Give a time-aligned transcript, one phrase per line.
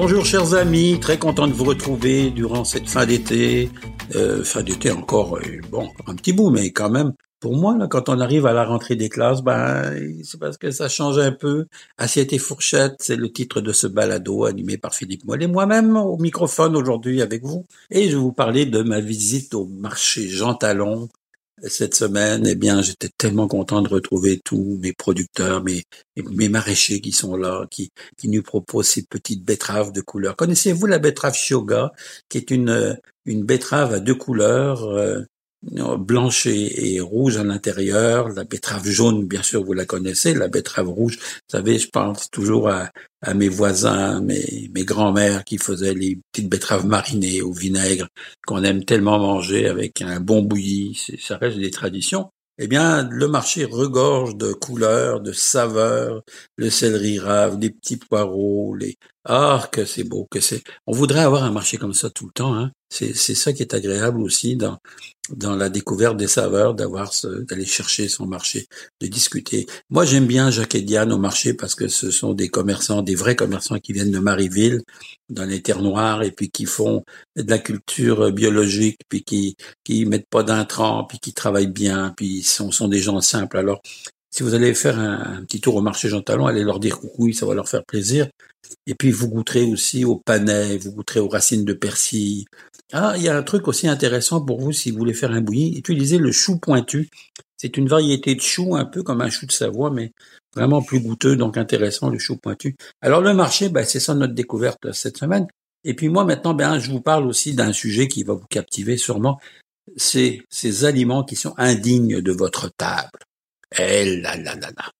[0.00, 3.68] Bonjour chers amis, très content de vous retrouver durant cette fin d'été.
[4.14, 7.14] Euh, fin d'été encore, euh, bon, un petit bout, mais quand même.
[7.40, 9.92] Pour moi, là, quand on arrive à la rentrée des classes, ben,
[10.22, 11.66] c'est parce que ça change un peu.
[11.98, 16.16] Assiette et fourchette, c'est le titre de ce balado animé par Philippe Mollet, moi-même au
[16.16, 17.66] microphone aujourd'hui avec vous.
[17.90, 21.08] Et je vais vous parler de ma visite au marché Jean Talon
[21.64, 25.84] cette semaine, eh bien, j'étais tellement content de retrouver tous mes producteurs, mes,
[26.16, 30.36] mes maraîchers qui sont là, qui, qui nous proposent ces petites betteraves de couleur.
[30.36, 31.92] Connaissez-vous la betterave Shioga,
[32.28, 35.22] qui est une, une betterave à deux couleurs, euh,
[35.62, 40.88] blanche et, rouge à l'intérieur, la betterave jaune, bien sûr, vous la connaissez, la betterave
[40.88, 42.90] rouge, vous savez, je pense toujours à,
[43.22, 48.08] à mes voisins, mes, mes grands-mères qui faisaient les petites betteraves marinées au vinaigre,
[48.46, 52.30] qu'on aime tellement manger avec un bon bouilli, ça reste des traditions.
[52.60, 56.22] Eh bien, le marché regorge de couleurs, de saveurs,
[56.56, 58.96] le céleri rave, des petits poireaux, les
[59.30, 60.62] ah que c'est beau, que c'est.
[60.86, 62.54] On voudrait avoir un marché comme ça tout le temps.
[62.54, 62.72] Hein.
[62.88, 64.78] C'est c'est ça qui est agréable aussi dans
[65.28, 67.12] dans la découverte des saveurs, d'avoir
[67.46, 68.66] d'aller chercher son marché,
[69.02, 69.66] de discuter.
[69.90, 73.14] Moi, j'aime bien Jacques et Diane au marché parce que ce sont des commerçants, des
[73.14, 74.80] vrais commerçants qui viennent de Marieville,
[75.28, 77.04] dans les terres noires, et puis qui font
[77.36, 82.42] de la culture biologique, puis qui qui mettent pas d'intrants, puis qui travaillent bien, puis
[82.42, 83.58] sont sont des gens simples.
[83.58, 83.82] Alors,
[84.30, 87.32] si vous allez faire un, petit tour au marché Jean Talon, allez leur dire coucou,
[87.32, 88.28] ça va leur faire plaisir.
[88.86, 92.44] Et puis vous goûterez aussi au panais, vous goûterez aux racines de persil.
[92.92, 95.40] Ah, il y a un truc aussi intéressant pour vous si vous voulez faire un
[95.40, 95.76] bouilli.
[95.78, 97.08] Utilisez le chou pointu.
[97.56, 100.12] C'est une variété de chou un peu comme un chou de Savoie, mais
[100.54, 102.76] vraiment plus goûteux, donc intéressant le chou pointu.
[103.00, 105.46] Alors le marché, ben, c'est ça notre découverte cette semaine.
[105.84, 108.96] Et puis moi maintenant, ben, je vous parle aussi d'un sujet qui va vous captiver
[108.96, 109.40] sûrement.
[109.96, 113.10] C'est ces aliments qui sont indignes de votre table.
[113.76, 114.92] Eh là là là là.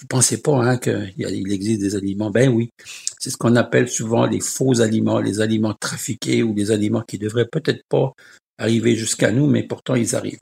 [0.00, 2.30] Vous pensez pas hein, qu'il existe des aliments?
[2.30, 2.70] Ben oui,
[3.18, 7.18] c'est ce qu'on appelle souvent les faux aliments, les aliments trafiqués ou les aliments qui
[7.18, 8.14] devraient peut-être pas
[8.56, 10.40] arriver jusqu'à nous, mais pourtant ils arrivent.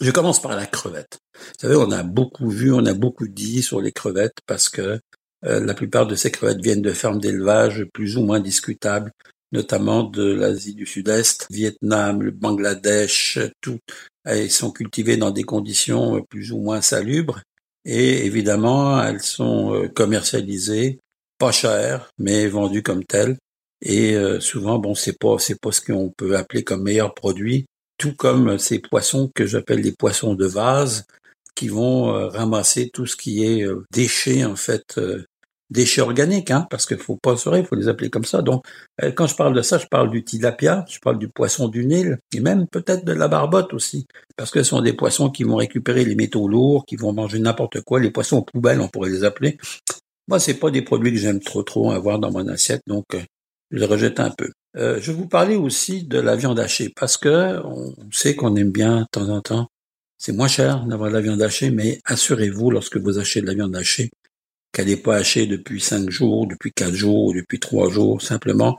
[0.00, 1.18] Je commence par la crevette.
[1.34, 5.00] Vous savez, on a beaucoup vu, on a beaucoup dit sur les crevettes parce que
[5.44, 9.12] euh, la plupart de ces crevettes viennent de fermes d'élevage plus ou moins discutables,
[9.52, 13.78] notamment de l'Asie du Sud-Est, Vietnam, le Bangladesh, tout.
[14.24, 17.40] Elles sont cultivées dans des conditions plus ou moins salubres
[17.84, 21.00] et évidemment, elles sont euh, commercialisées
[21.38, 23.36] pas cher, mais vendues comme telles.
[23.80, 27.66] Et euh, souvent, bon, c'est pas c'est pas ce qu'on peut appeler comme meilleur produit.
[27.98, 31.04] Tout comme ces poissons que j'appelle les poissons de vase,
[31.56, 35.00] qui vont euh, ramasser tout ce qui est déchets en fait
[35.72, 38.42] déchets organiques, hein, parce qu'il faut pas se il faut les appeler comme ça.
[38.42, 38.64] Donc,
[39.02, 41.84] euh, quand je parle de ça, je parle du tilapia, je parle du poisson du
[41.84, 44.06] Nil, et même peut-être de la barbotte aussi,
[44.36, 47.38] parce que ce sont des poissons qui vont récupérer les métaux lourds, qui vont manger
[47.38, 49.58] n'importe quoi, les poissons poubelles, on pourrait les appeler.
[50.28, 53.20] Moi, c'est pas des produits que j'aime trop trop avoir dans mon assiette, donc euh,
[53.70, 54.50] je les rejette un peu.
[54.76, 58.54] Euh, je vais vous parler aussi de la viande hachée, parce que on sait qu'on
[58.56, 59.68] aime bien de temps en temps.
[60.18, 63.54] C'est moins cher d'avoir de la viande hachée, mais assurez-vous, lorsque vous achetez de la
[63.54, 64.10] viande hachée,
[64.72, 68.78] qu'elle n'est pas hachée depuis cinq jours, depuis quatre jours, depuis trois jours, simplement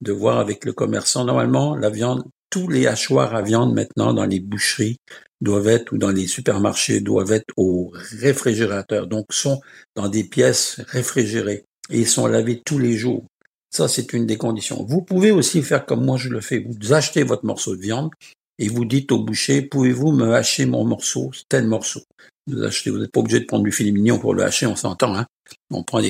[0.00, 1.24] de voir avec le commerçant.
[1.24, 4.96] Normalement, la viande, tous les hachoirs à viande maintenant dans les boucheries
[5.40, 9.60] doivent être ou dans les supermarchés doivent être au réfrigérateur, donc sont
[9.94, 13.26] dans des pièces réfrigérées et ils sont lavés tous les jours.
[13.70, 14.84] Ça, c'est une des conditions.
[14.88, 16.64] Vous pouvez aussi faire comme moi je le fais.
[16.64, 18.10] Vous achetez votre morceau de viande
[18.58, 22.00] et vous dites au boucher, pouvez-vous me hacher mon morceau, tel morceau?
[22.46, 24.76] Vous achetez, vous n'êtes pas obligé de prendre du filet mignon pour le hacher, on
[24.76, 25.16] s'entend.
[25.16, 25.26] Hein
[25.70, 26.00] on prend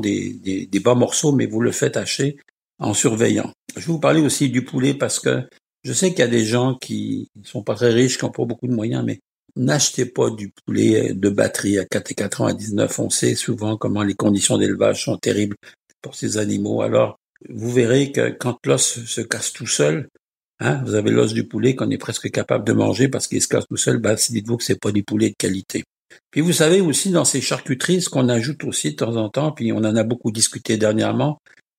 [0.00, 2.36] des, bas morceaux, mais vous le faites hacher
[2.78, 3.52] en surveillant.
[3.76, 5.42] Je vais vous parler aussi du poulet parce que
[5.84, 8.30] je sais qu'il y a des gens qui ne sont pas très riches, qui n'ont
[8.30, 9.20] pas beaucoup de moyens, mais
[9.56, 13.00] n'achetez pas du poulet de batterie à 4,99.
[13.00, 15.56] On sait souvent comment les conditions d'élevage sont terribles
[16.00, 16.82] pour ces animaux.
[16.82, 17.18] Alors,
[17.48, 20.08] vous verrez que quand l'os se casse tout seul,
[20.60, 23.48] hein, vous avez l'os du poulet qu'on est presque capable de manger parce qu'il se
[23.48, 25.84] casse tout seul, bah, dites-vous que c'est pas du poulet de qualité.
[26.30, 29.52] Puis vous savez aussi dans ces charcuteries, ce qu'on ajoute aussi de temps en temps,
[29.52, 31.38] puis on en a beaucoup discuté dernièrement.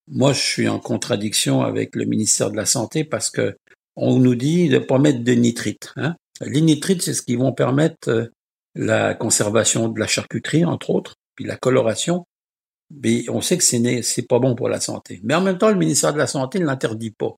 [0.10, 3.56] Moi, je suis en contradiction avec le ministère de la Santé parce que
[3.96, 5.94] on nous dit de pas mettre de nitrite.
[5.96, 6.16] Hein.
[6.42, 8.26] Les nitrites, c'est ce qui vont permettre euh,
[8.76, 12.26] la conservation de la charcuterie, entre autres, puis la coloration.
[12.92, 15.20] Mais on sait que c'est c'est pas bon pour la santé.
[15.24, 17.36] Mais en même temps, le ministère de la Santé ne l'interdit pas.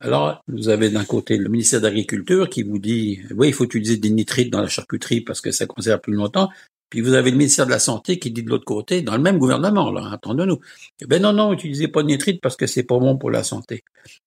[0.00, 3.64] Alors, vous avez d'un côté le ministère de l'Agriculture qui vous dit, oui, il faut
[3.64, 6.50] utiliser des nitrites dans la charcuterie parce que ça conserve plus longtemps.
[6.90, 9.22] Puis vous avez le ministère de la Santé qui dit de l'autre côté, dans le
[9.22, 10.60] même gouvernement, là, attendez-nous.
[11.08, 13.82] Ben non, non, utilisez pas de nitrite parce que c'est pas bon pour la santé.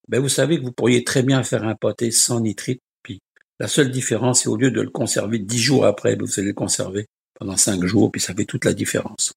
[0.09, 2.81] Ben vous savez que vous pourriez très bien faire un pâté sans nitrite.
[3.01, 3.21] Puis
[3.59, 6.49] la seule différence, c'est au lieu de le conserver dix jours après, ben, vous allez
[6.49, 7.05] le conserver
[7.39, 9.33] pendant cinq jours, puis ça fait toute la différence.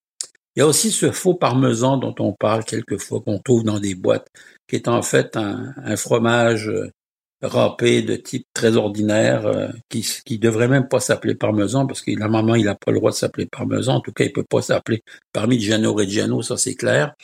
[0.55, 3.95] Il y a aussi ce faux parmesan dont on parle quelquefois, qu'on trouve dans des
[3.95, 4.29] boîtes,
[4.69, 6.91] qui est en fait un, fromage euh,
[7.43, 12.11] râpé de type très ordinaire, euh, qui, qui devrait même pas s'appeler parmesan, parce que
[12.19, 13.97] la maman, il n'a pas le droit de s'appeler parmesan.
[13.97, 15.03] En tout cas, il peut pas s'appeler
[15.33, 17.15] Parmigiano Reggiano, ça c'est clair.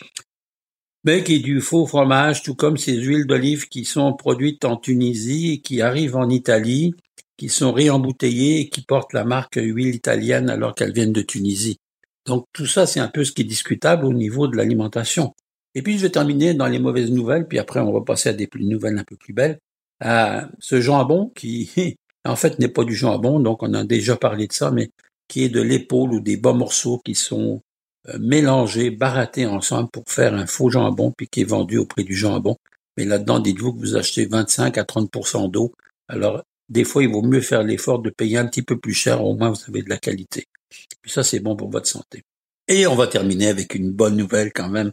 [1.04, 4.76] Mais qui est du faux fromage, tout comme ces huiles d'olive qui sont produites en
[4.76, 6.94] Tunisie et qui arrivent en Italie,
[7.36, 11.78] qui sont réembouteillées et qui portent la marque huile italienne alors qu'elles viennent de Tunisie.
[12.28, 15.34] Donc tout ça, c'est un peu ce qui est discutable au niveau de l'alimentation.
[15.74, 18.34] Et puis je vais terminer dans les mauvaises nouvelles, puis après on va passer à
[18.34, 19.58] des nouvelles un peu plus belles.
[20.00, 21.96] À ce jambon qui,
[22.26, 24.90] en fait, n'est pas du jambon, donc on a déjà parlé de ça, mais
[25.26, 27.62] qui est de l'épaule ou des bas morceaux qui sont
[28.08, 32.04] euh, mélangés, barattés ensemble pour faire un faux jambon, puis qui est vendu au prix
[32.04, 32.56] du jambon.
[32.98, 35.72] Mais là-dedans, dites-vous que vous achetez 25 à 30% d'eau.
[36.08, 39.24] Alors, des fois, il vaut mieux faire l'effort de payer un petit peu plus cher,
[39.24, 40.46] au moins vous avez de la qualité.
[41.06, 42.22] Ça, c'est bon pour votre santé.
[42.68, 44.92] Et on va terminer avec une bonne nouvelle quand même.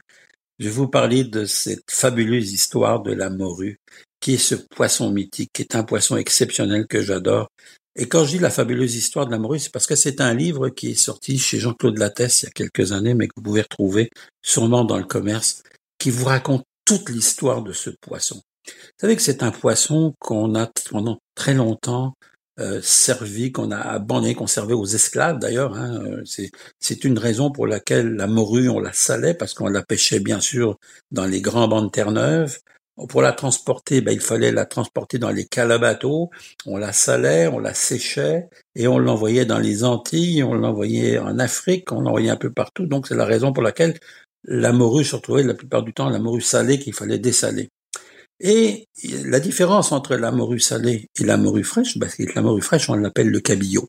[0.60, 3.80] Je vais vous parler de cette fabuleuse histoire de la morue,
[4.22, 7.50] qui est ce poisson mythique, qui est un poisson exceptionnel que j'adore.
[7.98, 10.34] Et quand je dis la fabuleuse histoire de la morue, c'est parce que c'est un
[10.34, 13.44] livre qui est sorti chez Jean-Claude Lattès il y a quelques années, mais que vous
[13.44, 14.10] pouvez retrouver
[14.42, 15.64] sûrement dans le commerce,
[15.98, 18.42] qui vous raconte toute l'histoire de ce poisson.
[18.68, 22.14] Vous savez que c'est un poisson qu'on a pendant très longtemps
[22.60, 25.76] euh, servi, qu'on a abandonné, qu'on servait aux esclaves d'ailleurs.
[25.76, 26.00] Hein.
[26.06, 26.24] Euh,
[26.80, 30.40] c'est une raison pour laquelle la morue, on la salait, parce qu'on la pêchait bien
[30.40, 30.78] sûr
[31.12, 32.60] dans les grands bancs de Terre-Neuve.
[33.10, 36.30] Pour la transporter, ben, il fallait la transporter dans les calabateaux.
[36.66, 41.38] On la salait, on la séchait et on l'envoyait dans les Antilles, on l'envoyait en
[41.40, 42.86] Afrique, on l'envoyait un peu partout.
[42.86, 44.00] Donc c'est la raison pour laquelle
[44.46, 47.70] la morue se retrouvait la plupart du temps la morue salée qu'il fallait dessaler.
[48.40, 52.62] Et la différence entre la morue salée et la morue fraîche, parce que la morue
[52.62, 53.88] fraîche, on l'appelle le cabillaud.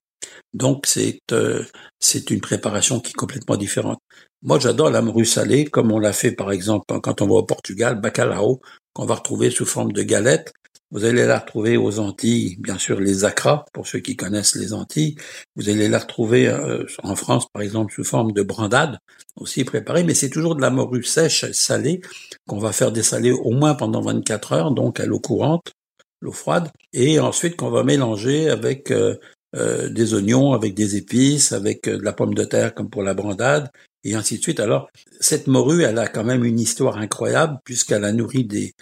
[0.55, 1.65] Donc c'est euh,
[2.01, 3.99] c'est une préparation qui est complètement différente.
[4.43, 7.43] Moi, j'adore la morue salée, comme on l'a fait par exemple quand on va au
[7.43, 8.61] Portugal, bacalao,
[8.93, 10.53] qu'on va retrouver sous forme de galette.
[10.91, 14.73] Vous allez la retrouver aux Antilles, bien sûr les acras, pour ceux qui connaissent les
[14.73, 15.17] Antilles.
[15.57, 18.99] Vous allez la retrouver euh, en France, par exemple, sous forme de brandade,
[19.37, 22.01] aussi préparée, mais c'est toujours de la morue sèche, salée,
[22.47, 25.73] qu'on va faire dessaler au moins pendant 24 heures, donc à l'eau courante,
[26.21, 29.17] l'eau froide, et ensuite qu'on va mélanger avec euh,
[29.55, 33.15] euh, des oignons, avec des épices, avec de la pomme de terre comme pour la
[33.15, 33.71] brandade,
[34.07, 34.61] et ainsi de suite.
[34.61, 34.89] Alors,
[35.21, 38.75] cette morue, elle a quand même une histoire incroyable puisqu'elle a nourri des,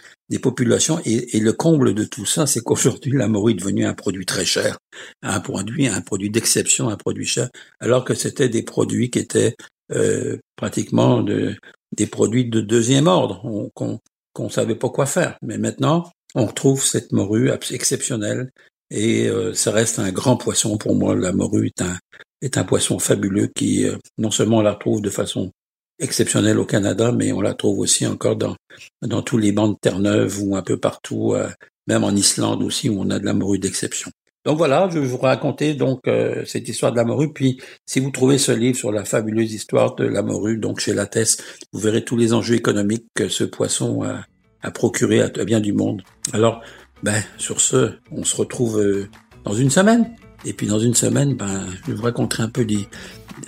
[0.43, 1.01] populations.
[1.05, 4.45] Et, le comble de tout ça, c'est qu'aujourd'hui, la morue est devenue un produit très
[4.45, 4.79] cher,
[5.23, 7.49] un produit, un produit d'exception, un produit cher,
[7.79, 9.55] alors que c'était des produits qui étaient
[9.93, 11.55] euh, pratiquement de,
[11.97, 14.01] des produits de deuxième ordre, qu'on
[14.35, 15.39] qu'on savait pas quoi faire.
[15.43, 18.51] Mais maintenant, on retrouve cette morue exceptionnelle
[18.91, 21.15] et euh, ça reste un grand poisson pour moi.
[21.15, 21.97] La morue est un,
[22.45, 25.51] est un poisson fabuleux qui, euh, non seulement on la trouve de façon
[25.99, 28.57] exceptionnelle au Canada, mais on la trouve aussi encore dans,
[29.03, 31.49] dans tous les bancs de Terre-Neuve ou un peu partout, euh,
[31.87, 34.11] même en Islande aussi, où on a de la morue d'exception.
[34.45, 37.33] Donc voilà, je vais vous raconter donc euh, cette histoire de la morue.
[37.33, 40.93] Puis, si vous trouvez ce livre sur la fabuleuse histoire de la morue, donc chez
[40.93, 41.39] Lattès,
[41.73, 46.03] vous verrez tous les enjeux économiques que ce poisson a, procuré à, bien du monde.
[46.35, 46.63] Alors,
[47.03, 49.07] ben, sur ce, on se retrouve
[49.45, 50.15] dans une semaine.
[50.45, 52.87] Et puis dans une semaine, ben, je vous raconter un peu des,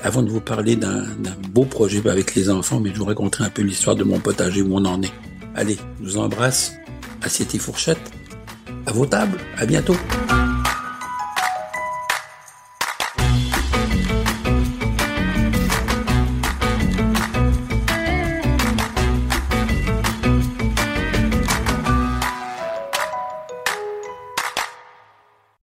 [0.03, 1.07] avant de vous parler d'un
[1.51, 4.63] beau projet avec les enfants, mais je vous raconterai un peu l'histoire de mon potager
[4.63, 5.13] où on en est.
[5.55, 6.75] Allez, je vous embrasse,
[7.23, 8.11] assiette et fourchette,
[8.87, 9.97] à vos tables, à bientôt.